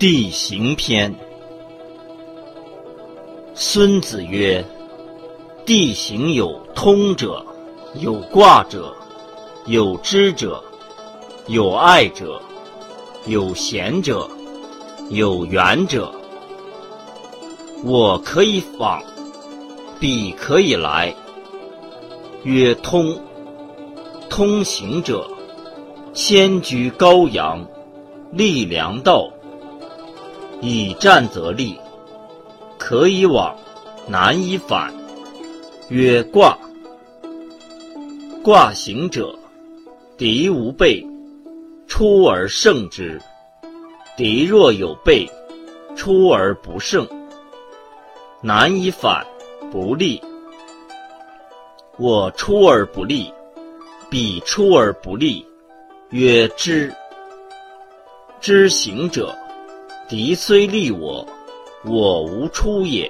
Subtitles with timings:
[0.00, 1.14] 地形篇。
[3.54, 4.64] 孙子曰
[5.66, 7.44] ：“地形有通者，
[7.96, 8.96] 有卦者，
[9.66, 10.64] 有知者，
[11.48, 12.40] 有爱者，
[13.26, 14.26] 有贤者，
[15.10, 16.10] 有远者。
[17.84, 19.02] 我可以访，
[20.00, 21.14] 彼可以来。
[22.44, 23.20] 曰通。
[24.30, 25.28] 通行者，
[26.14, 27.66] 先居高阳，
[28.32, 29.30] 立良道。”
[30.60, 31.78] 以战则立，
[32.78, 33.56] 可以往，
[34.06, 34.92] 难以反。
[35.88, 36.56] 曰卦。
[38.42, 39.34] 卦行者，
[40.16, 41.06] 敌无备，
[41.86, 43.18] 出而胜之；
[44.16, 45.30] 敌若有备，
[45.96, 47.06] 出而不胜，
[48.42, 49.26] 难以反，
[49.70, 50.22] 不利。
[51.98, 53.32] 我出而不利，
[54.08, 55.46] 彼出而不利，
[56.10, 56.92] 曰知。
[58.40, 59.36] 知行者。
[60.10, 61.24] 敌虽利我，
[61.84, 63.08] 我无出也。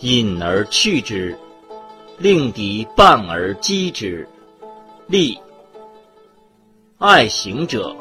[0.00, 1.38] 引而去之，
[2.18, 4.28] 令敌半而击之，
[5.06, 5.38] 利。
[6.98, 7.94] 爱行者，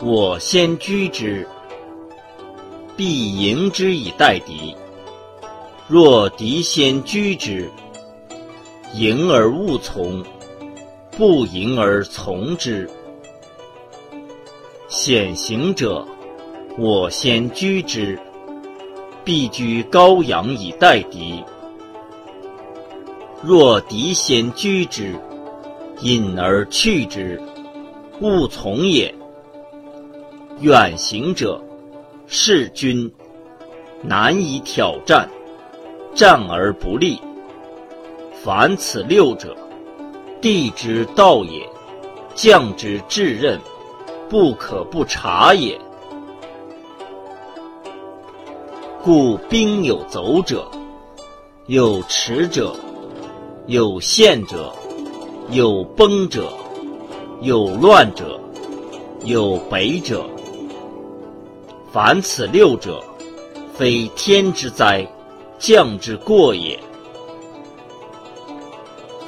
[0.00, 1.46] 我先居之，
[2.96, 4.74] 必迎之以待敌。
[5.86, 7.70] 若敌先居之，
[8.94, 10.24] 迎而勿从，
[11.18, 12.88] 不迎而从之。
[14.88, 16.02] 险行者。
[16.78, 18.18] 我先居之，
[19.24, 21.44] 必居高阳以待敌。
[23.42, 25.14] 若敌先居之，
[26.00, 27.40] 引而去之，
[28.20, 29.14] 勿从也。
[30.60, 31.60] 远行者，
[32.26, 33.12] 事君，
[34.00, 35.28] 难以挑战，
[36.14, 37.20] 战而不利。
[38.42, 39.54] 凡此六者，
[40.40, 41.68] 地之道也，
[42.34, 43.60] 将之至任，
[44.30, 45.78] 不可不察也。
[49.04, 50.70] 故兵有走者，
[51.66, 52.72] 有驰者，
[53.66, 54.72] 有陷者，
[55.50, 56.52] 有崩者，
[57.40, 58.38] 有乱者，
[59.24, 60.24] 有北者。
[61.90, 63.02] 凡此六者，
[63.74, 65.04] 非天之灾，
[65.58, 66.78] 将之过也。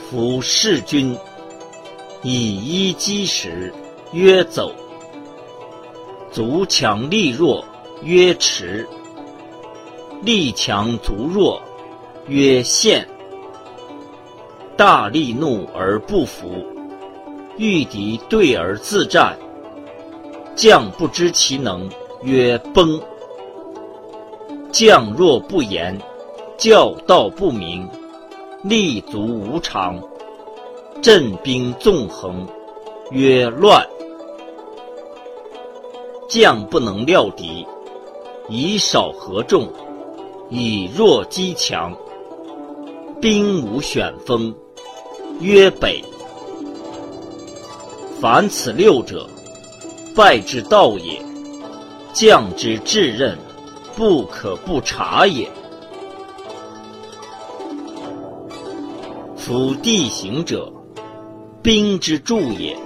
[0.08, 1.18] 夫弑君，
[2.22, 3.74] 以一击十，
[4.12, 4.70] 曰走；
[6.30, 7.64] 足强力弱，
[8.04, 8.88] 曰驰。
[10.24, 11.60] 力强足弱，
[12.28, 13.04] 曰陷；
[14.74, 16.64] 大力怒而不服，
[17.58, 19.36] 遇敌对而自战，
[20.56, 21.86] 将不知其能，
[22.22, 22.98] 曰崩。
[24.72, 26.00] 将若不言，
[26.56, 27.86] 教道不明，
[28.62, 30.02] 立足无常，
[31.02, 32.48] 阵兵纵横，
[33.10, 33.86] 曰乱。
[36.26, 37.66] 将不能料敌，
[38.48, 39.68] 以少合众。
[40.56, 41.92] 以弱击强，
[43.20, 44.54] 兵无选锋，
[45.40, 46.00] 曰北。
[48.20, 49.28] 凡此六者，
[50.14, 51.20] 败之道也，
[52.12, 53.36] 将之至任，
[53.96, 55.50] 不可不察也。
[59.36, 60.72] 夫地形者，
[61.64, 62.76] 兵之助也。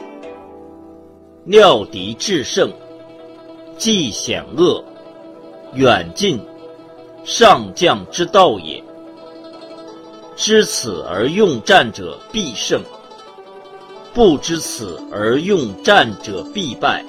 [1.45, 2.73] 料敌制胜，
[3.77, 4.83] 计险恶，
[5.75, 6.41] 远近。
[7.29, 8.83] 上将之道也。
[10.35, 12.83] 知此而用战者必胜，
[14.15, 17.05] 不知此而用战者必败。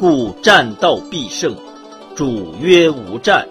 [0.00, 1.54] 故战道必胜，
[2.16, 3.46] 主曰无战，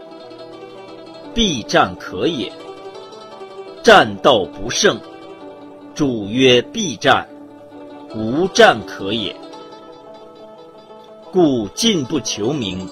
[1.36, 2.52] 必战可也；
[3.84, 5.00] 战道不胜，
[5.94, 7.30] 主曰必战，
[8.16, 9.36] 无战可也。
[11.32, 12.90] 故进不求名。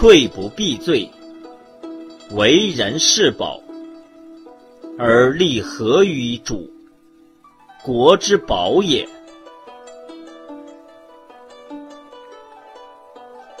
[0.00, 1.10] 退不避罪，
[2.30, 3.60] 为人是宝，
[4.96, 6.70] 而立何于主？
[7.82, 9.04] 国之宝也。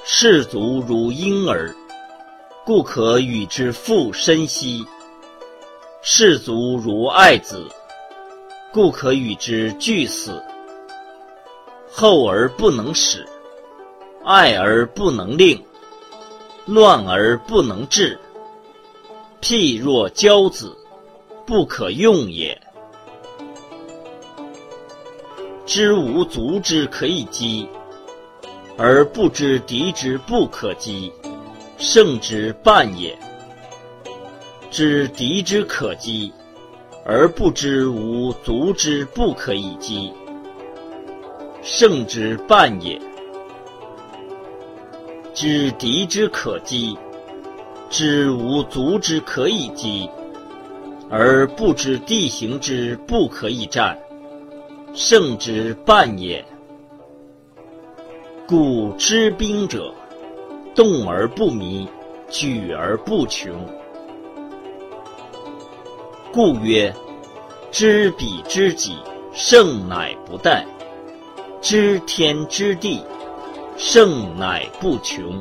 [0.04, 1.74] 士卒如婴儿，
[2.64, 4.86] 故可与之父身兮；
[6.02, 7.66] 士卒如爱子，
[8.72, 10.40] 故可与之俱死。
[11.90, 13.26] 厚而不能使，
[14.24, 15.60] 爱而不能令。
[16.68, 18.18] 乱而不能治，
[19.40, 20.76] 譬若骄子，
[21.46, 22.60] 不可用也。
[25.64, 27.66] 知无足之可以击，
[28.76, 31.10] 而不知敌之不可击，
[31.78, 33.18] 胜之半也。
[34.70, 36.30] 知敌之可击，
[37.02, 40.12] 而不知无足之不可以击，
[41.62, 43.00] 胜之半也。
[45.40, 46.98] 知敌之可击，
[47.88, 50.10] 知无足之可以击，
[51.08, 53.96] 而不知地形之不可以战，
[54.92, 56.44] 胜之半也。
[58.48, 59.94] 故知兵者，
[60.74, 61.88] 动而不迷，
[62.28, 63.64] 举而不穷。
[66.32, 66.92] 故曰：
[67.70, 68.96] 知彼知己，
[69.32, 70.64] 胜乃不殆；
[71.60, 73.04] 知天知地，
[73.78, 75.40] 胜乃不穷。